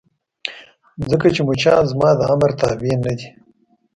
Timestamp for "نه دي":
3.05-3.27